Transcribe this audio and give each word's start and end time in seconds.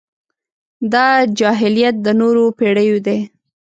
دا 0.93 1.05
جاهلیت 1.39 1.95
د 2.05 2.07
نورو 2.19 2.45
پېړيو 2.57 2.97
دی. 3.05 3.19